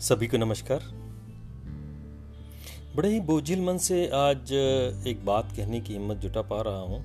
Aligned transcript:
सभी 0.00 0.26
को 0.26 0.36
नमस्कार। 0.36 0.80
बड़े 2.96 3.08
ही 3.08 3.20
बोझिल 3.20 3.60
मन 3.60 3.78
से 3.78 4.06
आज 4.06 4.52
एक 5.06 5.24
बात 5.24 5.52
कहने 5.56 5.80
की 5.80 5.92
हिम्मत 5.92 6.16
जुटा 6.16 6.42
पा 6.42 6.60
रहा 6.62 6.80
हूँ। 6.80 6.98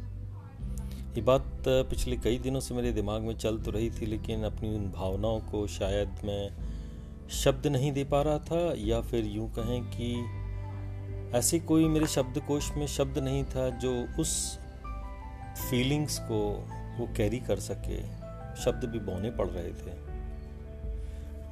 ये 1.16 1.22
बात 1.22 1.64
पिछले 1.68 2.18
कई 2.18 2.38
दिनों 2.38 2.60
से 2.60 2.76
मेरे 2.76 2.92
दिमाग 2.92 3.22
में 3.22 3.38
चल 3.38 3.58
तो 3.58 3.72
रही 3.72 3.90
थी, 3.90 4.06
लेकिन 4.06 4.44
अपनी 4.44 4.76
उन 4.76 4.92
भावनाओं 4.92 5.40
को 5.40 5.68
शायद 5.68 6.10
मैं 6.26 6.50
शब्द 7.30 7.68
नहीं 7.68 7.92
दे 7.92 8.04
पा 8.04 8.22
रहा 8.22 8.38
था, 8.38 8.74
या 8.78 9.02
फिर 9.02 9.26
यूँ 9.26 9.50
कहें 9.50 9.82
कि 9.84 11.38
ऐसे 11.38 11.60
कोई 11.60 11.88
मेरे 11.88 12.08
शब्दकोश 12.08 12.72
में 12.72 12.88
शब्द 12.88 13.18
नहीं 13.18 13.44
था 13.44 13.70
जो 13.70 14.08
उस 14.20 14.60
फीलिंग्स 15.70 16.20
को 16.20 16.40
वो 17.00 17.08
कैरी 17.18 17.40
कर 17.40 17.60
सके, 17.62 18.02
शब्द 18.62 18.86
भी 18.86 19.00
बोने 19.02 19.30
पड़ 19.32 19.48
रहे 19.48 19.72
थे। 19.74 19.98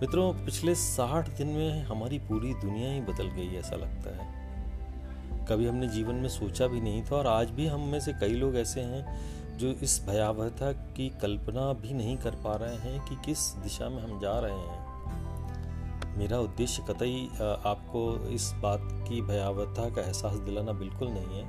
मित्रों, 0.01 0.31
पिछले 0.45 0.75
साठ 0.75 1.29
दिन 1.29 1.47
में 1.47 1.83
हमारी 1.83 2.19
पूरी 2.21 2.53
दुनिया 2.55 2.91
ही 2.91 3.01
बदल 3.01 3.27
गई, 3.27 3.55
ऐसा 3.55 3.75
लगता 3.75 4.15
है। 4.17 5.45
कभी 5.49 5.67
हमने 5.67 5.88
जीवन 5.88 6.15
में 6.15 6.29
सोचा 6.29 6.67
भी 6.67 6.81
नहीं 6.81 7.03
था 7.03 7.15
और 7.15 7.27
आज 7.27 7.49
भी 7.49 7.67
हम 7.67 7.81
में 7.81 7.99
से 7.99 8.13
कई 8.13 8.33
लोग 8.33 8.55
ऐसे 8.57 8.81
हैं 8.81 9.57
जो 9.57 9.67
इस 9.83 10.02
भयावहता 10.07 10.71
की 10.71 11.07
कल्पना 11.21 11.61
भी 11.73 11.93
नहीं 11.93 12.17
कर 12.17 12.35
पा 12.35 12.55
रहे 12.55 12.75
हैं 12.75 12.99
कि 13.05 13.16
किस 13.25 13.39
दिशा 13.57 13.89
में 13.89 14.02
हम 14.03 14.19
जा 14.19 14.39
रहे 14.39 14.57
हैं। 14.57 16.16
मेरा 16.17 16.39
उद्देश्य 16.39 16.83
कतई 16.89 17.29
आपको 17.66 18.03
इस 18.29 18.52
बात 18.55 18.81
की 19.07 19.21
भयावहता 19.21 19.89
का 19.89 20.02
एहसास 20.02 20.38
दिलाना 20.39 20.71
बिल्कुल 20.71 21.07
नहीं 21.07 21.41
है, 21.41 21.45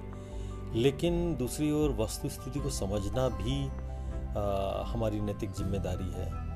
लेकिन 0.75 1.35
दूसरी 1.37 1.71
ओर 1.73 1.97
वस्तु 1.97 2.29
स्थिति 2.29 2.61
को 2.61 2.71
समझना 2.71 3.29
भी 3.29 3.57
हमारी 4.87 5.21
नैतिक 5.21 5.51
ज़िम्मेदारी 5.51 6.11
है। 6.13 6.49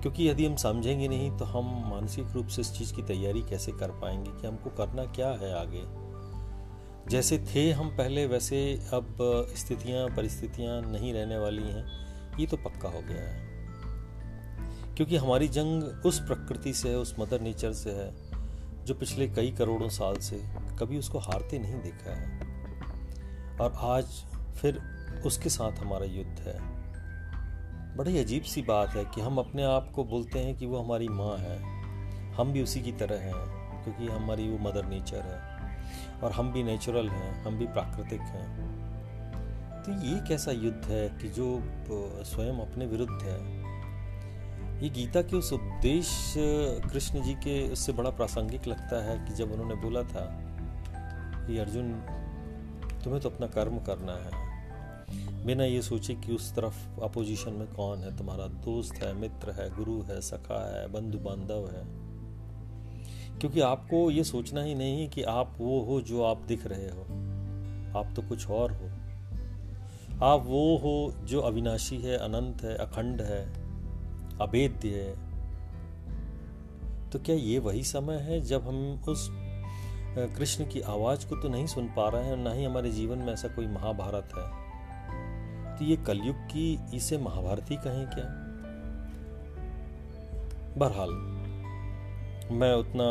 क्योंकि 0.00 0.28
यदि 0.28 0.46
हम 0.46 0.56
समझेंगे 0.56 1.08
नहीं 1.08 1.30
तो 1.38 1.44
हम 1.44 1.90
मानसिक 1.90 2.26
रूप 2.26 2.46
से 2.46 2.60
इस 2.60 2.78
चीज़ 2.78 2.94
की 2.94 3.02
तैयारी 3.02 3.42
कैसे 3.42 3.72
कर 3.72 3.90
पाएँगे 3.90 4.30
कि 4.30 4.46
हमको 4.46 4.70
करना 4.70 5.04
क्या 5.04 5.28
है 5.28 5.60
आगे। 5.60 6.08
जैसे 7.10 7.38
थे 7.38 7.72
हम 7.72 7.88
पहले, 7.88 8.26
वैसे 8.26 8.80
अब 8.94 9.16
स्थितियाँ, 9.56 10.08
परिस्थितियाँ 10.08 10.82
नहीं 10.82 11.12
रहने 11.12 11.38
वाली 11.38 11.62
हैं। 11.62 11.86
ये 12.38 12.46
तो 12.46 12.56
पक्का 12.56 12.88
हो 12.88 13.00
गया 13.00 13.22
है। 13.22 13.48
क्योंकि 14.94 15.16
हमारी 15.16 15.48
जंग 15.48 15.82
उस 16.06 16.20
प्रकृति 16.20 16.72
से 16.72 16.88
है, 16.88 16.96
उस 16.96 17.14
मदर 17.18 17.40
नेचर 17.40 17.72
से 17.72 17.90
है, 17.90 18.14
जो 18.84 18.94
पिछले 18.94 19.28
कई 19.28 19.50
करोड़ों 19.50 19.88
साल 19.88 20.16
से 20.16 20.44
कभी 20.78 20.98
उसको 20.98 21.18
हारते 21.18 21.58
नहीं 21.58 21.74
देखा 21.74 22.10
है। 22.10 22.40
और 23.60 23.72
आज 23.72 24.04
फिर 24.60 24.97
उसके 25.26 25.48
साथ 25.48 25.72
हमारा 25.72 26.04
युद्ध 26.04 26.38
है। 26.38 26.78
बड़ी 27.96 28.18
अजीब 28.18 28.42
सी 28.42 28.62
बात 28.62 28.88
है 28.88 29.04
कि 29.04 29.20
हम 29.20 29.38
अपने 29.38 29.62
आप 29.62 29.90
को 29.94 30.04
बोलते 30.04 30.38
हैं 30.38 30.56
कि 30.56 30.66
वो 30.66 30.78
हमारी 30.78 31.08
माँ 31.08 31.36
है। 31.38 31.78
हम 32.34 32.52
भी 32.52 32.62
उसी 32.62 32.82
की 32.82 32.92
तरह 32.92 33.18
हैं, 33.18 33.58
क्योंकि 33.84 34.06
हमारी 34.06 34.48
वो 34.48 34.58
मदर 34.68 34.84
नेचर 34.84 35.20
है। 35.20 35.58
और 36.20 36.32
हम 36.32 36.52
भी 36.52 36.62
नेचुरल 36.62 37.08
हैं, 37.08 37.44
हम 37.44 37.58
भी 37.58 37.66
प्राकृतिक 37.66 38.20
हैं। 38.20 38.78
तो 39.82 39.92
ये 39.92 40.28
कैसा 40.28 40.50
युद्ध 40.50 40.84
है 40.84 41.08
कि 41.08 41.28
जो 41.28 41.62
स्वयं 42.24 42.54
अपने 42.54 42.86
विरुद्ध 42.86 43.22
है। 43.22 43.68
ये 44.82 44.88
गीता 44.88 45.22
के 45.22 45.36
उस 45.36 45.52
उपदेश 45.52 46.34
कृष्ण 46.92 47.22
जी 47.22 47.34
के 47.34 47.70
उससे 47.70 47.92
बड़ा 47.92 48.10
प्रासंगिक 48.10 48.66
लगता 48.66 49.04
है 49.04 49.28
कि 49.28 49.34
जब 49.34 49.52
उन्होंने 49.52 49.74
बोला 49.74 50.02
था 50.02 50.38
कि, 51.46 51.58
अर्जुन, 51.58 51.92
तुम्हें 53.04 53.22
तो 53.22 53.30
अपना 53.30 53.46
कर्म 53.46 53.78
करना 53.78 54.12
है। 54.12 54.47
बिना 55.48 55.64
ये 55.64 55.82
सोचे 55.82 56.14
कि 56.14 56.34
उस 56.34 56.54
तरफ़ 56.54 57.00
अपोजिशन 57.00 57.52
में 57.52 57.68
कौन 57.68 57.98
है, 57.98 58.16
तुम्हारा 58.16 58.46
दोस्त 58.46 58.94
है, 58.94 59.14
मित्र 59.14 59.50
है, 59.50 59.76
गुरु 59.76 60.02
है, 60.02 60.20
सखा 60.20 60.76
है, 60.76 60.88
बंधु 60.88 61.18
बांधव 61.18 61.70
है। 61.70 61.84
क्योंकि 63.38 63.60
आपको 63.60 64.10
ये 64.10 64.24
सोचना 64.24 64.62
ही 64.62 64.74
नहीं 64.74 65.08
कि 65.08 65.22
आप 65.22 65.56
वो 65.58 65.80
हो 65.80 66.00
जो 66.00 66.22
आप 66.22 66.42
दिख 66.42 66.66
रहे 66.66 66.86
हो। 66.86 67.02
आप 67.98 68.12
तो 68.16 68.22
कुछ 68.22 68.50
और 68.50 68.72
हो। 68.72 68.86
आप 70.24 70.42
वो 70.46 70.76
हो 70.76 71.12
जो 71.24 71.40
अविनाशी 71.40 71.98
है, 71.98 72.16
अनंत 72.16 72.62
है, 72.62 72.76
अखंड 72.76 73.22
है, 73.22 73.52
अभेद्य 74.38 74.88
है। 74.88 75.30
तो 77.10 77.18
क्या 77.18 77.36
ये 77.36 77.58
वही 77.58 77.82
समय 77.82 78.16
है 78.16 78.40
जब 78.40 78.68
हम 78.68 79.04
उस 79.08 79.28
कृष्ण 80.36 80.64
की 80.64 80.80
आवाज़ 80.80 81.26
को 81.26 81.36
तो 81.36 81.48
नहीं 81.48 81.66
सुन 81.66 81.86
पा 81.86 82.08
रहे 82.08 82.24
हैं 82.24 82.36
ना 82.36 82.52
ही 82.52 82.64
हमारे 82.64 82.90
जीवन 82.90 83.18
में 83.18 83.32
ऐसा 83.32 83.48
कोई 83.48 83.66
महाभारत 83.66 84.28
है? 84.38 84.67
तो 85.78 85.84
ये 85.84 85.96
कलयुग 85.96 86.36
की 86.36 86.80
इसे 86.94 87.18
महाभारती 87.18 87.76
कहें 87.76 88.06
क्या? 88.06 88.24
बहरहाल, 90.76 91.10
मैं 92.52 92.72
उतना 92.74 93.06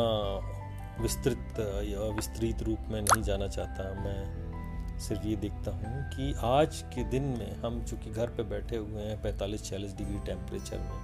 विस्तृत, 1.02 1.60
या 1.84 2.08
विस्तृत 2.14 2.62
रूप 2.62 2.78
में 2.88 3.00
नहीं 3.02 3.22
जाना 3.22 3.48
चाहता। 3.48 3.84
मैं 4.04 4.98
सिर्फ़ 4.98 5.26
ये 5.26 5.36
देखता 5.36 5.70
हूँ 5.70 6.02
कि 6.10 6.32
आज 6.44 6.82
के 6.82 7.04
दिन 7.04 7.22
में 7.22 7.56
हम 7.56 7.82
चूँकि 7.84 8.10
घर 8.10 8.26
पे 8.26 8.42
बैठे 8.42 8.76
हुए 8.76 9.02
हैं 9.02 9.22
पैंतालीस 9.22 9.64
छियालीस 9.64 9.96
डिग्री 9.96 10.18
टेम्परेचर 10.26 10.78
में, 10.78 10.98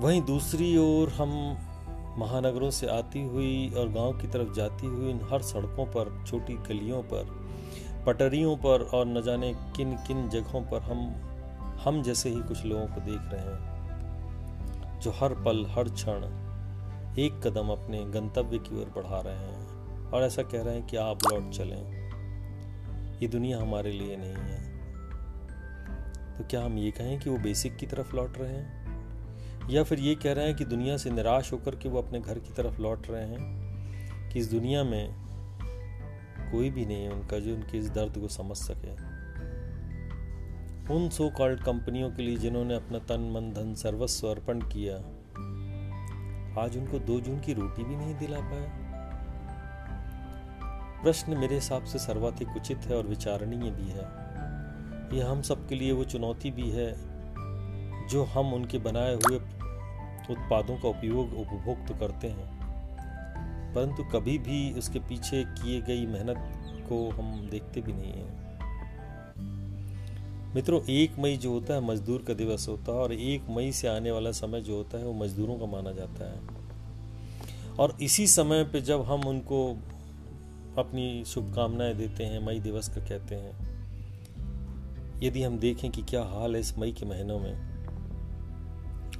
वहीं 0.00 0.22
दूसरी 0.22 0.76
ओर 0.76 1.08
हम 1.08 1.30
महानगरों 2.18 2.70
से 2.70 2.86
आती 2.86 3.22
हुई 3.22 3.70
और 3.70 3.88
गाँव 3.88 4.12
की 4.12 4.28
तरफ़ 4.28 4.52
जाती 4.54 4.86
हुई 4.86 5.10
इन 5.10 5.20
हर 5.32 5.42
सड़कों 5.42 5.86
पर, 5.86 6.24
छोटी 6.26 6.54
गलियों 6.54 7.02
पर 7.02 7.35
पटरियों 8.06 8.56
पर 8.56 8.82
और 8.82 9.06
न 9.06 9.22
जाने 9.22 9.54
किन 9.76 9.96
किन 9.96 10.28
जगहों 10.28 10.62
पर 10.62 10.80
हम 10.80 11.22
हम 11.84 12.02
जैसे 12.02 12.28
ही 12.28 12.42
कुछ 12.42 12.64
लोगों 12.64 12.86
को 12.86 13.00
देख 13.00 13.20
रहे 13.20 13.40
हैं, 13.40 13.76
जो 15.00 15.10
हर 15.10 15.34
पल, 15.34 15.66
हर 15.66 15.84
क्षण 15.88 16.24
एक 17.18 17.40
कदम 17.44 17.68
अपने 17.68 18.04
गंतव्य 18.04 18.58
की 18.58 18.80
ओर 18.80 18.92
बढ़ा 18.96 19.20
रहे 19.20 19.36
हैं 19.36 19.66
और 20.10 20.22
ऐसा 20.22 20.42
कह 20.42 20.62
रहे 20.62 20.74
हैं 20.74 20.86
कि 20.86 20.96
आप 20.96 21.18
लौट 21.32 21.50
चलें। 21.50 22.06
ये 23.22 23.28
दुनिया 23.28 23.60
हमारे 23.60 23.92
लिए 23.92 24.16
नहीं 24.16 24.34
है। 24.34 24.76
तो 26.38 26.44
क्या 26.50 26.64
हम 26.64 26.78
ये 26.78 26.90
कहें 26.90 27.20
कि 27.20 27.30
वो 27.30 27.38
बेसिक 27.38 27.76
की 27.76 27.86
तरफ़ 27.86 28.16
लौट 28.16 28.38
रहे 28.38 28.52
हैं? 28.52 28.86
या 29.70 29.82
फिर 29.82 30.00
ये 30.00 30.14
कह 30.14 30.32
रहे 30.32 30.46
हैं 30.46 30.56
कि 30.56 30.64
दुनिया 30.64 30.96
से 30.96 31.10
निराश 31.10 31.52
होकर 31.52 31.76
के 31.76 31.88
वो 31.88 32.02
अपने 32.02 32.20
घर 32.20 32.38
की 32.38 32.52
तरफ़ 32.52 32.80
लौट 32.80 33.06
रहे 33.10 33.26
हैं? 33.26 33.66
कि 34.30 34.38
इस 34.38 34.50
दुनिया 34.50 34.84
में 34.84 35.25
कोई 36.50 36.70
भी 36.70 36.86
नहीं 36.86 37.04
है 37.04 37.10
उनका 37.10 37.38
जो 37.38 37.54
उनके 37.54 37.78
इस 37.78 37.90
दर्द 37.90 38.18
को 38.18 38.28
समझ 38.28 38.56
सके। 38.56 38.94
उन 40.94 41.08
सो 41.08 41.28
कॉल्ड 41.30 41.60
कंपनियों 41.60 42.10
के 42.10 42.22
लिए 42.22 42.36
जिन्होंने 42.36 42.74
अपना 42.74 42.98
तन, 42.98 43.20
मन, 43.34 43.52
धन, 43.52 43.74
सर्वस्व 43.74 44.28
अर्पण 44.28 44.60
किया, 44.60 44.96
आज 46.62 46.76
उनको 46.76 46.98
दो 46.98 47.20
जून 47.20 47.40
की 47.40 47.52
रोटी 47.52 47.84
भी 47.84 47.96
नहीं 47.96 48.14
दिला 48.14 48.40
पाया 48.40 48.84
प्रश्न 51.02 51.36
मेरे 51.36 51.54
हिसाब 51.54 51.84
से 51.84 51.98
सर्वाधिक 51.98 52.56
उचित 52.56 52.78
है 52.78 52.96
और 52.96 53.06
विचारणीय 53.06 53.70
भी 53.70 53.88
है। 53.90 54.04
यह 55.18 55.30
हम 55.30 55.42
सबके 55.42 55.74
लिए 55.74 55.92
वो 55.92 56.04
चुनौती 56.04 56.50
भी 56.50 56.70
है, 56.70 56.92
जो 58.08 58.24
हम 58.24 58.52
उनके 58.54 58.78
बनाए 58.78 59.14
हुए 59.14 59.36
उत्पादों 60.30 60.76
का 60.76 60.88
उपयोग 60.88 61.34
उपभोग 61.34 61.86
तो 61.88 61.94
करते 61.94 62.28
हैं। 62.28 62.55
परंतु 63.76 64.04
कभी 64.04 64.38
भी 64.38 64.72
उसके 64.72 64.98
पीछे 64.98 65.44
किए 65.44 65.80
गई 65.80 66.06
मेहनत 66.06 66.36
को 66.88 67.10
हम 67.10 67.48
देखते 67.50 67.80
भी 67.80 67.92
नहीं 67.92 68.12
हैं। 68.12 68.46
मित्रों, 70.54 70.82
एक 70.90 71.18
मई 71.18 71.36
जो 71.36 71.50
होता 71.50 71.74
है 71.74 71.80
मजदूर 71.80 72.24
का 72.28 72.34
दिवस 72.34 72.68
होता 72.68 72.92
है 72.92 72.98
और 72.98 73.12
एक 73.12 73.42
मई 73.50 73.72
से 73.72 73.88
आने 73.88 74.10
वाला 74.10 74.30
समय 74.30 74.60
जो 74.60 74.76
होता 74.76 74.98
है 74.98 75.04
वो 75.04 75.12
मजदूरों 75.12 75.58
का 75.58 75.66
माना 75.66 75.92
जाता 75.92 76.32
है। 76.32 76.40
और 77.78 77.96
इसी 78.02 78.26
समय 78.26 78.64
पे 78.64 78.80
जब 78.80 79.02
हम 79.02 79.20
उनको 79.20 79.72
अपनी 80.78 81.24
शुभकामनाएँ 81.26 81.94
देते 81.94 82.24
हैं, 82.24 82.46
मई 82.46 82.60
दिवस 82.60 82.88
का 82.88 83.04
कहते 83.04 83.34
हैं, 83.34 83.76
यदि 85.22 85.42
हम 85.42 85.58
देखें 85.58 85.90
कि 85.90 86.02
क्या 86.02 86.22
हाल 86.22 86.54
है 86.54 86.60
इस 86.60 86.78
मई 86.78 86.92
के 86.92 87.06
महीनों 87.06 87.38
में 87.38 87.75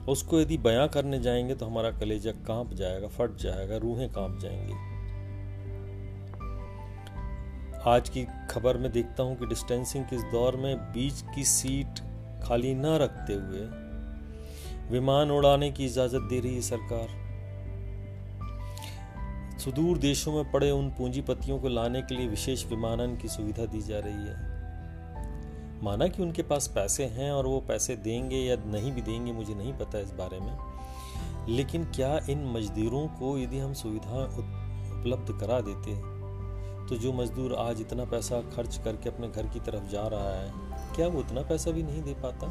उसको 0.09 0.41
यदि 0.41 0.57
बयां 0.59 0.89
करने 0.89 1.19
जाएँगे 1.19 1.55
तो 1.55 1.67
हमारा 1.67 1.91
कलेजा 1.91 2.33
काँप 2.33 2.75
जाएगा, 2.75 3.09
फट 3.09 3.37
जाएगा, 3.37 3.77
रूहें 3.77 4.09
काँप 4.13 4.39
जाएँगी। 4.39 4.75
आज 7.87 8.09
की 8.09 8.25
खबर 8.51 8.77
में 8.77 8.93
देखता 8.93 9.23
हूँ 9.23 9.37
कि 9.37 9.47
डिस्टेंसिंग 9.47 10.05
के 10.05 10.17
इस 10.17 10.23
दौर 10.23 10.57
में 10.57 10.77
बीच 10.77 11.23
की 11.35 11.45
सीट 11.45 12.01
खाली 12.45 12.75
न 12.75 12.87
रखते 12.87 13.33
हुए 13.33 13.61
विमान 14.91 15.31
उड़ाने 15.31 15.71
की 15.71 15.85
इजाज़त 15.85 16.23
दे 16.23 16.41
रही 16.41 16.55
है 16.55 16.61
सरकार। 16.61 17.09
सुदूर 19.59 19.99
देशों 19.99 20.33
में 20.33 20.53
पड़े 20.53 20.71
उन 20.71 20.91
पूंजीपतियों 20.91 21.59
को 21.59 21.69
लाने 21.69 22.03
के 22.03 22.15
लिए 22.15 22.29
विशेष 22.29 22.67
विमानन 22.67 23.17
की 23.17 23.29
सुविधा 23.29 23.67
दी 23.67 23.81
जा 23.83 23.99
रही 23.99 24.27
है। 24.27 24.56
माना 25.83 26.07
कि 26.09 26.23
उनके 26.23 26.43
पास 26.43 26.67
पैसे 26.67 27.05
हैं 27.05 27.31
और 27.33 27.47
वो 27.47 27.61
पैसे 27.61 27.97
देंगे 27.97 28.37
या 28.37 28.57
नहीं 28.67 28.93
भी 28.93 29.03
देंगे, 29.03 29.33
मुझे 29.33 29.55
नहीं 29.55 29.73
पता 29.73 29.99
इस 29.99 30.13
बारे 30.13 30.41
में। 30.41 30.57
लेकिन 31.49 31.85
क्या 31.85 32.19
इन 32.31 32.45
मजदूरों 32.53 33.07
को 33.09 33.37
यदि 33.39 33.59
हम 33.59 33.73
सुविधा 33.75 34.23
उपलब्ध 34.39 35.33
करा 35.41 35.61
देते 35.61 35.95
तो 36.89 36.97
जो 36.97 37.13
मजदूर 37.13 37.55
आज 37.55 37.81
इतना 37.81 38.05
पैसा 38.05 38.41
खर्च 38.55 38.77
करके 38.85 39.09
अपने 39.09 39.29
घर 39.29 39.47
की 39.47 39.61
तरफ़ 39.61 39.89
जा 39.91 40.07
रहा 40.07 40.33
है, 40.33 40.51
क्या 40.97 41.07
वो 41.07 41.21
उतना 41.21 41.43
पैसा 41.43 41.71
भी 41.71 41.83
नहीं 41.83 42.03
दे 42.03 42.15
पाता? 42.15 42.47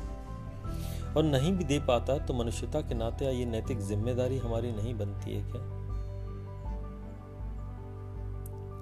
और 1.17 1.23
नहीं 1.23 1.51
भी 1.53 1.63
दे 1.63 1.79
पाता 1.79 2.17
तो 2.17 2.33
मनुष्यता 2.33 2.81
के 2.81 2.95
नाते 2.95 3.31
ये 3.31 3.45
नैतिक 3.45 3.79
ज़िम्मेदारी 3.81 4.37
हमारी 4.37 4.71
नहीं 4.71 4.93
बनती 4.93 5.33
है 5.33 5.43
क्या? 5.45 5.61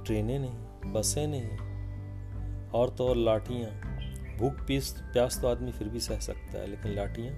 ट्रेनें 0.06 0.40
नहीं, 0.40 0.92
बसें 0.94 1.28
नहीं, 1.28 1.57
और 2.72 2.90
तो 2.90 3.07
और 3.07 3.18
लाठियाँ। 3.18 3.93
भूख 4.44 4.66
पीस 4.68 4.92
प्यास 4.92 5.40
तो 5.42 5.48
आदमी 5.48 5.72
फिर 5.72 5.88
भी 5.88 6.00
सह 6.00 6.19
सकता 6.19 6.57
है, 6.57 6.68
लेकिन 6.68 6.95
लाठियाँ? 6.95 7.34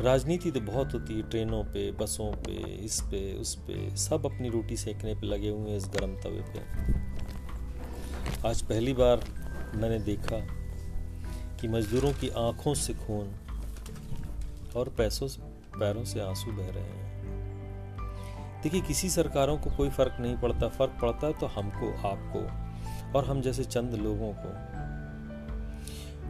राजनीति 0.00 0.50
तो 0.50 0.60
बहुत 0.60 0.94
होती 0.94 1.14
है, 1.14 1.22
ट्रेनों 1.22 1.64
पे, 1.64 1.92
बसों 1.92 2.32
पे, 2.32 2.52
इस 2.70 3.00
पे, 3.00 3.34
उस 3.34 3.54
पे, 3.54 3.96
सब 3.96 4.26
अपनी 4.26 4.48
रोटी 4.48 4.76
सेकने 4.76 5.14
पे 5.14 5.26
लगे 5.26 5.48
हुए 5.48 5.70
हैं 5.70 5.76
इस 5.76 5.86
गर्म 5.86 6.16
तवे 6.16 6.40
पे। 6.40 6.60
आज 8.48 8.62
पहली 8.62 8.92
बार 8.92 9.24
मैंने 9.74 9.98
देखा 9.98 10.38
कि 11.56 11.68
मजदूरों 11.68 12.12
की 12.12 12.28
आँखों 12.28 12.74
से 12.74 12.94
खून 12.94 13.34
और 14.76 14.88
पैसों 14.88 15.28
से, 15.28 15.42
पैरों 15.78 16.04
से 16.04 16.20
आँसू 16.20 16.52
बह 16.52 16.70
रहे 16.70 16.82
हैं। 16.82 17.04
देखिए, 18.62 18.80
किसी 18.80 19.10
सरकारों 19.10 19.58
को 19.58 19.70
कोई 19.70 19.90
फ़र्क 19.90 20.16
नहीं 20.20 20.36
पड़ता। 20.36 20.68
फ़र्क 20.68 20.98
पड़ता 21.02 21.26
है 21.26 21.32
तो 21.32 21.46
हमको, 21.46 22.08
आपको 22.08 22.64
और 23.18 23.24
हम 23.24 23.40
जैसे 23.40 23.64
चंद 23.64 23.94
लोगों 23.94 24.32
को। 24.32 24.73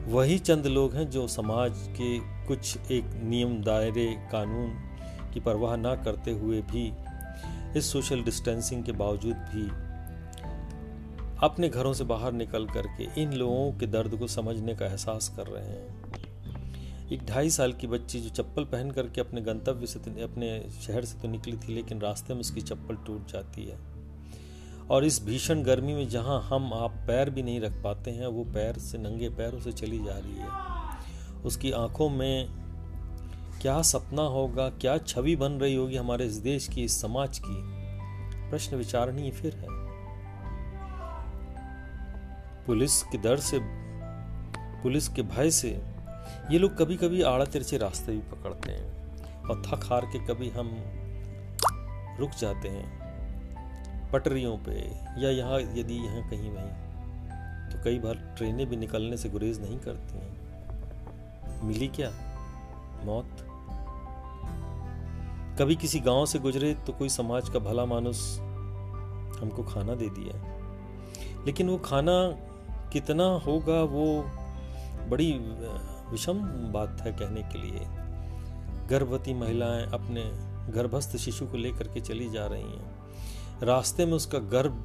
वही 0.07 0.39
चंद 0.39 0.67
लोग 0.67 0.95
हैं 0.95 1.11
जो 1.11 1.29
समाज 1.29 1.73
के 1.77 2.19
कुछ 2.47 2.91
एक 2.91 3.05
नियम 3.25 3.63
दायरे 3.63 4.07
कानून 4.33 4.71
की 5.35 5.41
परवाह 5.41 5.77
ना 5.77 5.95
करते 5.95 6.31
हुए 6.31 6.61
भी 6.63 6.93
इस 7.79 7.93
सोशल 7.93 8.23
डिस्टेंसिंग 8.23 8.85
के 8.85 8.93
बावजूद 8.93 9.37
भी 9.37 9.67
अपने 11.47 11.69
घरों 11.69 11.93
से 11.93 12.05
बाहर 12.05 12.33
निकल 12.33 12.67
करके 12.67 13.23
इन 13.23 13.33
लोगों 13.33 13.73
के 13.73 13.87
दर्द 13.87 14.17
को 14.17 14.27
समझने 14.27 14.75
का 14.75 14.87
एहसास 14.87 15.29
कर 15.37 15.47
रहे 15.47 15.65
हैं। 15.65 17.09
एक 17.13 17.27
ढाई 17.27 17.51
साल 17.51 17.73
की 17.73 17.87
बच्ची 17.87 18.21
जो 18.21 18.29
चप्पल 18.29 18.65
पहन 18.65 18.91
करके 18.91 19.21
अपने 19.21 19.41
गंतव्य 19.41 19.87
से 19.87 19.99
तो, 19.99 20.11
अपने 20.25 20.67
शहर 20.87 21.05
से 21.05 21.19
तो 21.19 21.29
निकली 21.29 21.57
थी 21.57 21.75
लेकिन 21.75 22.01
रास्ते 22.01 22.35
में 22.35 22.41
उसकी 22.41 22.61
चप्पल 22.61 22.97
टूट 22.97 23.33
जाती 23.33 23.65
है। 23.65 23.94
और 24.91 25.05
इस 25.05 25.25
भीषण 25.25 25.63
गर्मी 25.63 25.95
में 25.95 26.09
जहाँ 26.09 26.43
हम 26.43 26.75
आप 26.75 26.91
पैर 27.07 27.31
भी 27.31 27.43
नहीं 27.43 27.61
रख 27.61 27.73
पाते 27.73 28.11
हैं, 28.11 28.27
वो 28.27 28.45
पैर 28.45 28.79
से, 28.79 28.99
नंगे 28.99 29.29
पैरों 29.29 29.61
से 29.61 29.73
चली 29.73 29.99
जा 29.99 30.13
रही 30.13 30.37
है। 30.37 30.49
उसकी 31.43 31.73
आँखों 31.73 32.09
में 32.09 32.49
क्या 33.63 33.83
सपना 33.83 34.23
होगा, 34.23 34.69
क्या 34.69 34.99
छवि 34.99 35.37
बन 35.37 35.53
रही 35.53 35.75
होगी 35.75 35.97
हमारे 35.97 36.27
इस 36.27 36.35
देश 36.35 36.69
की, 36.69 36.85
इस 36.85 37.03
समाज 37.03 37.39
की? 37.39 37.63
प्रश्न 38.51 38.77
विचारणीय 38.77 39.31
फिर 39.31 39.55
है। 39.55 39.67
पुलिस 42.67 43.03
के 43.03 43.19
डर 43.19 43.37
से, 43.37 43.61
पुलिस 44.83 45.09
के 45.09 45.23
भय 45.23 45.51
से 45.51 45.83
ये 46.51 46.59
लोग 46.59 46.79
कभी 46.79 46.97
कभी 46.97 47.23
आड़ा 47.23 47.45
तिरछे 47.45 47.79
रास्ते 47.79 48.13
भी 48.13 48.19
पकड़ते 48.19 48.73
हैं 48.73 48.95
और 49.43 49.63
थक 49.67 49.85
हार 49.85 50.05
के 50.05 50.19
कभी 50.19 50.51
हम 50.51 50.71
रुक 52.21 52.31
जाते 52.31 52.69
हैं। 52.69 53.04
पटरियों 54.15 54.57
पे 54.59 54.81
या 55.21 55.31
यहाँ 55.31 55.61
यदि 55.61 55.95
यहाँ 55.95 56.29
कहीं 56.31 56.51
वहीं 56.51 57.71
तो 57.71 57.83
कई 57.85 57.99
बार 57.99 58.15
ट्रेनें 58.37 58.67
भी 58.67 58.77
निकलने 58.77 59.17
से 59.17 59.29
गुरेज 59.29 59.61
नहीं 59.61 59.79
करती 59.79 60.19
हैं। 60.19 61.63
मिली 61.65 61.89
क्या? 61.89 62.11
मौत? 63.05 63.37
कभी 65.59 65.77
किसी 65.77 66.01
गाँव 66.01 66.27
से 66.27 66.39
गुजरे 66.39 66.75
तो 66.87 66.93
कोई 66.93 67.09
समाज 67.09 67.49
का 67.49 67.59
भला 67.59 67.85
मानुस 67.85 68.39
हमको 69.41 69.63
खाना 69.63 69.95
दे 69.95 70.09
दिया। 70.09 71.45
लेकिन 71.45 71.69
वो 71.69 71.79
खाना 71.79 72.13
कितना 72.93 73.25
होगा 73.25 73.83
वो 73.83 74.07
बड़ी 75.11 75.33
विषम 76.11 76.41
बात 76.73 77.01
है 77.01 77.13
कहने 77.13 77.43
के 77.43 77.59
लिए। 77.59 77.87
गर्भवती 78.89 79.35
महिलाएँ 79.35 79.87
अपने 79.87 80.23
गर्भस्थ 80.73 81.17
शिशु 81.17 81.47
को 81.47 81.57
लेकर 81.57 81.89
के 81.89 82.01
चली 82.01 82.31
जा 82.31 82.47
रही 82.47 82.63
हैं। 82.63 82.94
रास्ते 83.63 84.07
में 84.07 84.13
उसका 84.13 84.39
गर्भ 84.39 84.85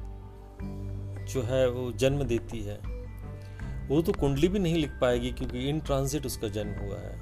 जो 1.28 1.42
है 1.42 1.68
वो 1.70 1.90
जन्म 1.92 2.22
देती 2.22 2.60
है। 2.60 2.78
वो 3.88 4.00
तो 4.02 4.12
कुंडली 4.12 4.48
भी 4.48 4.58
नहीं 4.58 4.74
लिख 4.74 4.90
पाएगी 5.00 5.30
क्योंकि 5.30 5.68
इन 5.68 5.80
ट्रांजिट 5.80 6.26
उसका 6.26 6.48
जन्म 6.48 6.80
हुआ 6.80 6.98
है। 6.98 7.18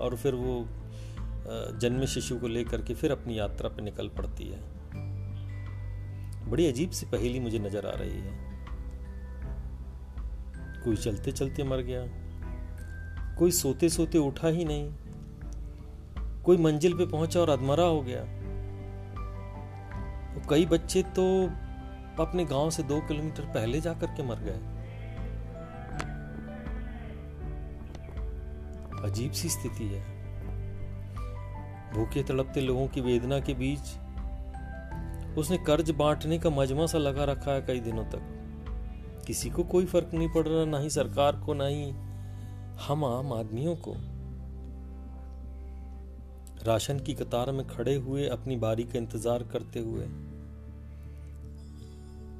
और 0.00 0.16
फिर 0.16 0.34
वो 0.34 0.66
जन्म 1.80 2.04
शिशु 2.06 2.38
को 2.38 2.48
लेकर 2.48 2.82
के 2.82 2.94
फिर 2.94 3.12
अपनी 3.12 3.38
यात्रा 3.38 3.68
पे 3.68 3.82
निकल 3.82 4.08
पड़ती 4.08 4.44
है। 4.44 4.60
बड़ी 6.50 6.66
अजीब 6.66 6.90
सी 6.90 7.06
पहेली 7.06 7.40
मुझे 7.40 7.58
नज़र 7.58 7.86
आ 7.86 7.94
रही 7.94 8.20
है। 8.20 8.40
कोई 10.84 10.96
चलते 10.96 11.32
चलते 11.32 11.64
मर 11.64 11.80
गया, 11.80 12.04
कोई 13.38 13.50
सोते 13.50 13.88
सोते 13.88 14.18
उठा 14.18 14.48
ही 14.48 14.64
नहीं, 14.64 14.92
कोई 16.44 16.56
मंजिल 16.56 16.94
पे 16.94 17.06
पहुँचा 17.06 17.40
और 17.40 17.50
अधमरा 17.50 17.84
हो 17.84 18.00
गया। 18.02 18.22
कई 20.52 20.66
बच्चे 20.66 21.02
तो 21.16 21.24
अपने 22.20 22.44
गाँव 22.44 22.70
से 22.70 22.82
दो 22.82 23.00
किलोमीटर 23.00 23.42
पहले 23.44 23.80
जाकर 23.80 24.06
के 24.06 24.22
मर 24.22 24.38
गए। 24.38 24.60
अजीब 29.02 29.32
सी 29.32 29.48
स्थिति 29.48 29.84
है। 29.84 30.00
भूखे 31.94 32.22
तड़पते 32.22 32.60
लोगों 32.60 32.86
की 32.86 33.00
वेदना 33.00 33.38
के 33.40 33.54
बीच 33.54 35.38
उसने 35.38 35.58
कर्ज 35.58 35.90
बांटने 35.90 36.38
का 36.38 36.50
मजमा 36.50 36.86
सा 36.86 36.98
लगा 36.98 37.24
रखा 37.24 37.52
है 37.52 37.62
कई 37.62 37.80
दिनों 37.80 38.04
तक। 38.04 39.24
किसी 39.26 39.50
को 39.50 39.62
कोई 39.64 39.86
फ़र्क 39.86 40.10
नहीं 40.14 40.28
पड़ 40.28 40.46
रहा, 40.48 40.64
ना 40.64 40.78
ही 40.78 40.90
सरकार 40.90 41.36
को, 41.36 41.54
ना 41.54 41.66
ही 41.66 41.90
हम 42.86 43.04
आम 43.04 43.32
आदमियों 43.32 43.74
को। 43.76 43.94
राशन 46.66 46.98
की 46.98 47.14
कतार 47.14 47.52
में 47.52 47.66
खड़े 47.66 47.94
हुए 47.94 48.26
अपनी 48.28 48.56
बारी 48.56 48.84
का 48.84 48.98
इंतज़ार 48.98 49.42
करते 49.42 49.80
हुए 49.80 50.06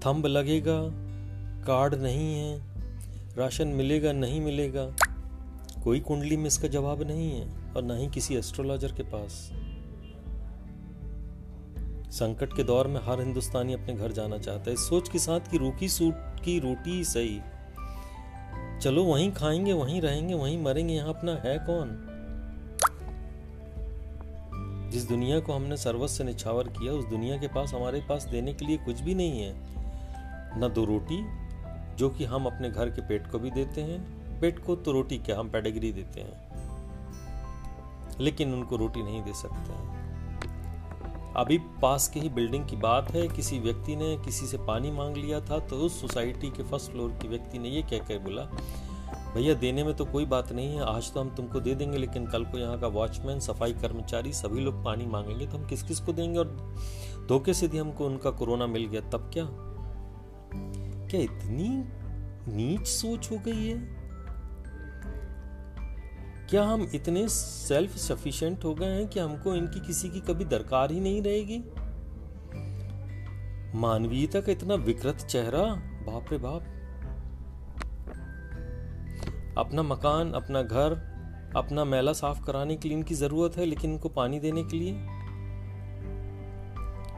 थंब 0.07 0.27
लगेगा, 0.27 0.79
कार्ड 1.67 1.95
नहीं 1.95 2.35
है, 2.35 2.61
राशन 3.37 3.69
मिलेगा, 3.69 4.13
नहीं 4.13 4.41
मिलेगा, 4.41 4.97
कोई 5.85 6.01
कुंडली 6.01 6.37
में 6.37 6.47
इसका 6.47 6.69
जवाब 6.69 7.03
नहीं 7.03 7.31
है 7.31 7.75
और 7.77 7.83
ना 7.83 7.97
ही 7.97 8.09
किसी 8.09 8.37
एस्ट्रोलॉजर 8.37 8.93
के 8.93 9.03
पास। 9.03 9.53
संकट 12.13 12.57
के 12.57 12.65
दौर 12.65 12.87
में 12.87 13.01
हर 13.05 13.21
हिंदुस्तानी 13.21 13.73
अपने 13.73 13.95
घर 13.95 14.13
जाना 14.13 14.39
चाहता 14.39 14.71
है। 14.71 14.77
सोच 14.77 15.09
के 15.09 15.19
साथ 15.19 15.41
कि 15.41 15.59
रूखी 15.59 15.89
सूट 15.89 16.15
की 16.17 16.59
रोटी 16.59 17.05
सही। 17.05 17.41
चलो 18.83 19.05
वहीं 19.05 19.33
खाएँगे, 19.33 19.73
वहीं 19.73 20.01
रहेंगे, 20.01 20.35
वहीं 20.35 20.59
मरेंगे, 20.59 20.95
यहाँ 20.95 21.09
अपना 21.09 21.33
है 21.33 21.59
कौन? 21.59 22.09
जिस 24.93 25.09
दुनिया 25.09 25.41
को 25.41 25.53
हमने 25.53 25.77
सर्वस्व 25.77 26.25
निछावर 26.25 26.69
किया, 26.69 26.93
उस 26.93 27.05
दुनिया 27.05 27.37
के 27.37 27.49
पास, 27.49 27.75
हमारे 27.75 28.01
पास 28.01 28.25
देने 28.25 28.55
के 28.55 28.65
लिए 28.65 28.77
कुछ 28.77 29.01
भी 29.01 29.15
नहीं 29.15 29.41
है। 29.41 29.82
न 30.59 30.73
दो 30.75 30.85
रोटी, 30.85 31.25
जो 31.97 32.11
कि 32.11 32.25
हम 32.25 32.47
अपने 32.47 32.71
घर 32.71 32.91
के 32.91 33.03
पेट 33.03 33.31
को 33.31 33.39
भी 33.39 33.51
देते 33.51 33.81
हैं। 33.81 34.01
पेट 34.41 34.65
को 34.65 34.77
तो 34.77 34.93
रोटी 34.93 35.19
क्या, 35.19 35.39
हम 35.39 35.51
पेडेग्री 35.51 35.93
देते 35.93 36.21
हैं। 36.21 36.53
लेकिन 38.21 38.55
उनको 38.55 38.77
रोटी 38.77 39.03
नहीं 39.03 39.23
दे 39.23 39.33
सकते 39.33 39.73
हैं। 39.73 40.01
अभी 41.37 41.59
पास 41.59 42.09
के 42.09 42.21
ही 42.21 42.29
बिल्डिंग 42.29 42.67
की 42.67 42.77
बात 42.77 43.11
है, 43.11 43.29
किसी 43.29 43.59
व्यक्ति 43.59 43.97
ने 43.97 44.17
किसी 44.17 44.47
से 44.47 44.59
पानी 44.59 44.91
मांग 44.91 45.17
लिया 45.17 45.41
था 45.41 45.59
तो 45.59 45.77
उस 45.77 46.01
सोसाइटी 46.01 46.51
के 46.51 46.63
फ़र्स्ट 46.63 46.91
फ्लोर 46.91 47.13
की 47.13 47.29
व्यक्ति 47.29 47.59
ने 47.59 47.69
ये 47.69 47.83
कह 47.83 47.99
कर 47.99 48.19
बोला, 48.19 48.43
भैया, 49.35 49.55
देने 49.55 49.85
में 49.85 49.95
तो 49.95 50.05
कोई 50.05 50.25
बात 50.25 50.53
नहीं 50.53 50.77
है, 50.77 50.85
आज 50.85 51.13
तो 51.13 51.21
हम 51.21 51.29
तुमको 51.29 51.61
दे 51.61 51.75
देंगे, 51.75 51.99
लेकिन 51.99 52.27
कल 52.27 52.45
को 52.45 52.59
यहाँ 52.59 52.81
का 52.81 52.87
वॉचमैन, 52.87 53.41
सफ़ाई 53.41 53.73
कर्मचारी, 53.73 54.33
सभी 54.33 54.61
लोग 54.61 54.85
पानी 54.85 55.07
मांगेंगे 55.07 55.47
तो 55.47 55.59
हम 55.59 55.67
किस 55.67 55.83
किस 55.83 56.01
को 56.01 56.13
देंगे? 56.13 56.39
और 56.39 56.77
धोखे 57.29 57.55
से 57.55 57.69
भी 57.69 57.79
हमको 57.79 58.07
उनका 58.07 58.31
कोरोना 58.31 58.67
मिल 58.67 58.87
गया, 58.87 59.01
तब 59.01 59.31
क्या? 59.33 59.45
क्या 61.13 61.21
इतनी 61.21 61.85
नीच 62.57 62.87
सोच 62.87 63.31
हो 63.31 63.39
गई 63.39 63.67
है? 63.67 63.79
क्या 66.51 66.65
हम 66.65 66.91
इतने 66.95 67.29
सेल्फ 67.29 67.97
सफिशिएंट 67.97 68.65
हो 68.65 68.75
गए 68.75 68.87
हैं 68.87 69.09
कि 69.09 69.21
हमको 69.21 69.55
इनकी 69.55 69.81
किसी 69.81 70.09
की 70.09 70.21
कभी 70.21 70.45
दरकार 70.45 70.93
ही 70.93 71.01
नहीं 71.01 71.23
रहेगी? 71.23 71.59
मानवीयता 73.79 74.41
का 74.41 74.53
इतना 74.53 74.75
विकृत 74.75 75.17
चेहरा, 75.17 75.65
बाप 76.07 76.27
रे 76.33 76.39
बाप। 76.39 76.63
अपना 79.59 79.83
मकान, 79.83 80.33
अपना 80.33 80.63
घर, 80.63 80.93
अपना 81.57 81.85
मैला 81.85 82.13
साफ़ 82.13 82.45
कराने 82.45 82.77
के 82.77 82.89
लिए 82.89 82.99
इनकी 82.99 83.15
ज़रूरत 83.15 83.57
है, 83.57 83.65
लेकिन 83.65 83.93
इनको 83.93 84.09
पानी 84.09 84.41
देने 84.41 84.65
के 84.65 84.77
लिए? 84.77 85.12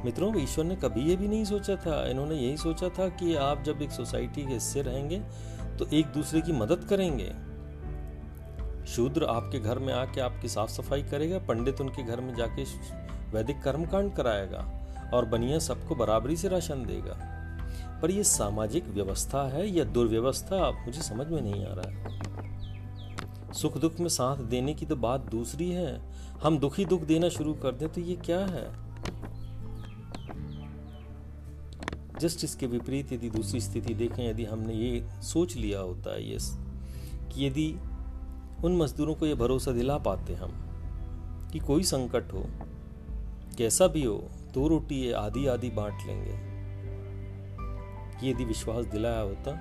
मित्रों, 0.05 0.37
ईश्वर 0.41 0.65
ने 0.65 0.77
कभी 0.77 1.01
ये 1.01 1.17
भी 1.17 1.29
नहीं 1.29 1.45
सोचा 1.45 1.77
था। 1.77 2.07
इन्होंने 2.09 2.35
यही 2.35 2.57
सोचा 2.57 2.89
था 2.89 3.09
कि 3.09 3.35
आप 3.37 3.63
जब 3.63 3.83
एक 3.83 3.91
सोसाइटी 3.91 4.47
के 4.47 4.53
हिस्से 4.53 4.83
रहेंगे 4.83 5.21
तो 5.79 5.87
एक 5.93 6.07
दूसरे 6.07 6.41
की 6.41 6.53
मदद 6.53 6.85
करेंगे। 6.85 7.33
शूद्र 8.87 9.25
आपके 9.25 9.59
घर 9.59 9.79
में 9.79 9.93
आके 9.95 10.21
आपकी 10.21 10.49
साफ़ 10.49 10.71
सफ़ाई 10.71 11.03
करेगा, 11.03 11.39
पंडित 11.39 11.81
उनके 11.81 12.03
घर 12.03 12.21
में 12.21 12.35
जाके 12.35 12.65
वैदिक 13.31 13.63
कर्मकांड 13.63 14.15
कराएगा 14.15 14.65
और 15.15 15.25
बनिया 15.25 15.59
सबको 15.59 15.95
बराबरी 15.95 16.37
से 16.37 16.49
राशन 16.49 16.85
देगा। 16.87 17.19
पर 18.03 18.11
यह 18.11 18.23
सामाजिक 18.23 18.89
व्यवस्था 18.89 19.49
है 19.49 19.69
या 19.69 19.85
दुर्व्यवस्था 19.85 20.71
मुझे 20.87 21.03
समझ 21.03 21.27
में 21.27 21.41
नहीं 21.43 21.67
आ 21.67 21.75
रहा 21.75 21.89
है। 21.89 23.53
सुख 23.53 23.79
दुख 23.79 24.01
में 24.01 24.09
साथ 24.09 24.37
देने 24.37 24.75
की 24.75 24.87
तो 24.87 24.97
बात 24.97 25.21
दूसरी 25.21 25.71
है। 25.71 26.01
हम 26.43 26.59
दुखी 26.59 26.85
दुख 26.85 27.03
देना 27.03 27.29
शुरू 27.29 27.55
कर 27.55 27.73
दें 27.73 27.89
तो 27.89 28.01
ये 28.01 28.17
क्या 28.17 28.39
है? 28.39 28.84
जस्ट 32.25 32.45
इसके 32.45 32.67
विपरीत 32.67 33.13
यदि 33.13 33.31
दूसरी 33.31 33.61
स्थिति 33.61 33.95
देखें, 33.95 34.23
यदि 34.31 34.45
हमने 34.45 34.75
ये 34.75 35.05
सोच 35.23 35.57
लिया 35.57 35.81
होता 35.81 36.15
है 36.15 36.23
ये 36.25 36.39
कि 37.33 37.47
यदि 37.47 37.69
उन 38.65 38.77
मजदूरों 38.77 39.15
को 39.15 39.27
ये 39.27 39.35
भरोसा 39.35 39.73
दिला 39.73 39.97
पाते 39.99 40.35
हम, 40.35 40.53
कि 41.53 41.59
कोई 41.59 41.83
संकट 41.85 42.33
हो, 42.33 42.45
कैसा 43.59 43.87
भी 43.87 44.03
हो, 44.05 44.17
दो 44.55 44.69
रोटी 44.69 45.01
है 45.07 45.13
आधी 45.17 45.47
आधी 45.47 45.71
बांट 45.71 46.07
लेंगे, 46.07 46.33
ये 48.23 48.31
यदि 48.31 48.45
विश्वास 48.45 48.85
दिलाया 48.87 49.21
होता 49.21 49.53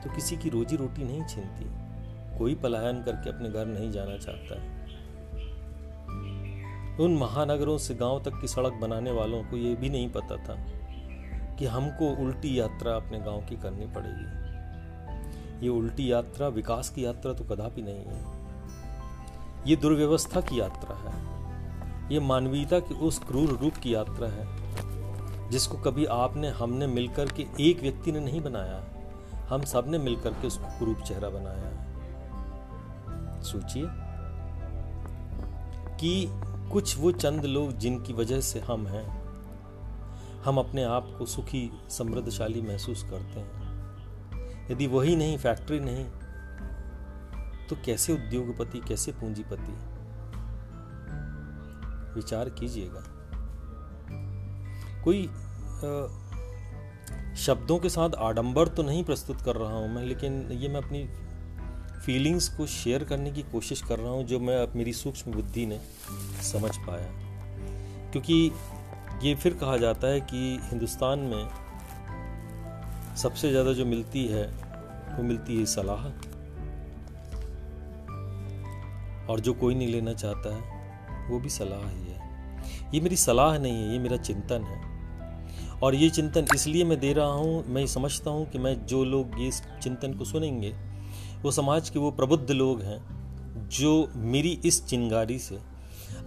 तो 0.00 0.14
किसी 0.14 0.36
की 0.36 0.48
रोजी 0.48 0.76
रोटी 0.76 1.04
नहीं 1.04 1.24
छीनती, 1.26 1.64
कोई 2.38 2.54
पलायन 2.54 3.02
करके 3.02 3.30
अपने 3.30 3.48
घर 3.50 3.66
नहीं 3.66 3.90
जाना 3.92 4.16
चाहता। 4.16 4.60
है 4.60 4.76
उन 7.00 7.16
महानगरों 7.16 7.76
से 7.78 7.94
गाँव 7.94 8.22
तक 8.24 8.40
की 8.40 8.48
सड़क 8.48 8.72
बनाने 8.80 9.10
वालों 9.10 9.42
को 9.44 9.56
यह 9.56 9.74
भी 9.76 9.88
नहीं 9.88 10.08
पता 10.10 10.36
था 10.38 10.54
कि 11.58 11.66
हमको 11.66 12.24
उल्टी 12.24 12.60
यात्रा 12.60 12.96
अपने 12.96 13.18
गाँव 13.18 13.40
की 13.40 13.56
करनी 13.56 13.86
पड़ेगी। 13.86 14.38
ये 15.62 15.68
उल्टी 15.68 16.12
यात्रा, 16.12 16.48
विकास 16.48 16.88
की 16.88 17.04
यात्रा 17.04 17.32
तो 17.32 17.44
कदापि 17.44 17.82
नहीं 17.82 18.04
है। 18.04 18.38
ये 19.66 19.76
दुर्व्यवस्था 19.76 20.40
की 20.40 20.60
यात्रा 20.60 20.96
है। 20.96 21.38
ये 22.12 22.20
मानवीयता 22.20 22.78
के 22.78 22.94
उस 22.94 23.18
क्रूर 23.18 23.48
रूप 23.48 23.74
की 23.74 23.94
यात्रा 23.94 24.28
है, 24.28 24.58
जिसको 25.50 25.78
कभी 25.78 26.04
आपने, 26.04 26.48
हमने 26.48 26.86
मिलकर 26.86 27.32
के 27.32 27.46
एक 27.60 27.82
व्यक्ति 27.82 28.12
ने 28.12 28.20
नहीं 28.20 28.40
बनाया। 28.40 28.84
हम 29.48 29.62
सबने 29.62 29.98
मिलकर 29.98 30.30
के 30.30 30.46
उसको 30.46 30.78
क्रूप 30.78 30.98
चेहरा 30.98 31.28
बनाया 31.28 31.68
है। 31.68 31.88
सोचिए 33.42 33.84
कि 35.96 36.28
कुछ 36.72 36.98
वो 36.98 37.12
चंद 37.12 37.44
लोग 37.44 37.72
जिनकी 37.72 38.12
वजह 38.12 38.40
से 38.40 38.60
हम 38.60 38.86
हैं 38.86 39.17
हम 40.44 40.58
अपने 40.58 40.84
आप 40.84 41.14
को 41.18 41.26
सुखी 41.26 41.70
समृद्धशाली 41.90 42.60
महसूस 42.62 43.02
करते 43.02 43.40
हैं। 43.40 44.70
यदि 44.70 44.86
वही 44.86 45.16
नहीं 45.16 45.38
फैक्ट्री 45.38 45.80
नहीं 45.80 46.04
तो 47.68 47.76
कैसे 47.84 48.12
उद्योगपति 48.12 48.80
कैसे 48.88 49.12
पूंजीपति? 49.12 49.72
विचार 52.14 52.48
कीजिएगा। 52.50 53.04
कोई 55.04 55.26
आ, 55.26 56.06
शब्दों 57.36 57.78
के 57.78 57.88
साथ 57.88 58.10
आडंबर 58.18 58.68
तो 58.68 58.82
नहीं 58.82 59.04
प्रस्तुत 59.04 59.42
कर 59.42 59.56
रहा 59.56 59.76
हूँ 59.76 59.88
मैं 59.94 60.02
लेकिन 60.02 60.40
ये 60.52 60.68
मैं 60.68 60.82
अपनी 60.82 61.08
फीलिंग्स 62.06 62.48
को 62.48 62.66
शेयर 62.66 63.04
करने 63.04 63.30
की 63.30 63.42
कोशिश 63.42 63.82
कर 63.82 63.98
रहा 63.98 64.10
हूँ 64.10 64.24
जो 64.24 64.38
मैं 64.40 64.66
मेरी 64.76 64.92
सूक्ष्म 64.92 65.32
बुद्धि 65.32 65.66
ने 65.66 65.80
समझ 66.42 66.76
पाया। 66.76 67.08
क्योंकि 68.12 68.50
ये 69.22 69.34
फिर 69.34 69.54
कहा 69.54 69.76
जाता 69.76 70.08
है 70.08 70.20
कि 70.20 70.58
हिंदुस्तान 70.62 71.18
में 71.18 71.48
सबसे 73.16 73.50
ज़्यादा 73.50 73.72
जो 73.72 73.84
मिलती 73.86 74.26
है, 74.26 74.46
वो 75.16 75.22
मिलती 75.22 75.56
है 75.56 75.64
सलाह। 75.66 76.04
और 79.30 79.40
जो 79.40 79.52
कोई 79.52 79.74
नहीं 79.74 79.88
लेना 79.88 80.12
चाहता 80.12 80.54
है, 80.54 81.28
वो 81.30 81.40
भी 81.40 81.48
सलाह 81.48 81.88
ही 81.88 82.12
है। 82.12 82.16
ये 82.94 83.00
मेरी 83.00 83.16
सलाह 83.16 83.58
नहीं 83.58 83.72
है, 83.72 83.92
ये 83.92 83.98
मेरा 83.98 84.16
चिंतन 84.16 84.62
है। 84.62 84.86
और 85.82 85.94
ये 85.94 86.10
चिंतन 86.10 86.46
इसलिए 86.54 86.84
मैं 86.84 87.00
दे 87.00 87.12
रहा 87.12 87.26
हूँ, 87.26 87.64
मैं 87.68 87.86
समझता 87.86 88.30
हूँ 88.30 88.50
कि 88.50 88.58
मैं 88.58 88.86
जो 88.86 89.04
लोग 89.04 89.40
ये 89.40 89.50
चिंतन 89.82 90.14
को 90.14 90.24
सुनेंगे, 90.24 90.74
वो 91.42 91.50
समाज 91.50 91.90
के 91.90 91.98
वो 91.98 92.10
प्रबुद्ध 92.10 92.50
लोग 92.50 92.82
हैं, 92.82 93.00
जो 93.68 94.12
मेरी 94.16 94.60
इस 94.64 94.86
चिंगारी 94.86 95.38
से 95.38 95.58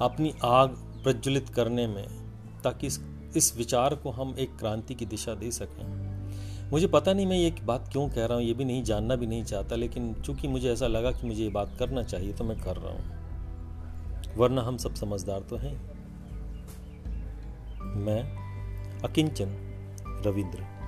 अपनी 0.01 0.33
आग 0.43 0.69
प्रज्वलित 1.03 1.49
करने 1.49 1.87
में 1.87 2.20
ताकि 2.63 2.87
इस 2.87 2.99
इस 3.35 3.57
विचार 3.57 3.95
को 3.95 4.11
हम 4.11 4.35
एक 4.39 4.57
क्रांति 4.57 4.95
की 4.95 5.05
दिशा 5.05 5.35
दे 5.35 5.51
सकें। 5.51 6.11
मुझे 6.71 6.87
पता 6.87 7.13
नहीं 7.13 7.25
मैं 7.25 7.37
ये 7.37 7.55
बात 7.63 7.89
क्यों 7.91 8.09
कह 8.09 8.25
रहा 8.25 8.37
हूँ, 8.37 8.45
ये 8.45 8.53
भी 8.53 8.65
नहीं, 8.65 8.83
जानना 8.83 9.15
भी 9.15 9.27
नहीं 9.27 9.43
चाहता, 9.43 9.75
लेकिन 9.75 10.13
चूँकि 10.13 10.47
मुझे 10.47 10.71
ऐसा 10.71 10.87
लगा 10.87 11.11
कि 11.11 11.27
मुझे 11.27 11.43
ये 11.43 11.49
बात 11.49 11.75
करना 11.79 12.03
चाहिए 12.03 12.33
तो 12.33 12.43
मैं 12.43 12.59
कर 12.61 12.75
रहा 12.75 12.93
हूँ। 12.93 14.35
वरना 14.35 14.61
हम 14.61 14.77
सब 14.77 14.93
समझदार 14.93 15.39
तो 15.39 15.55
हैं। 15.55 15.75
मैं 17.95 18.23
अकिंचन 19.01 19.57
रविंद्र। 20.25 20.80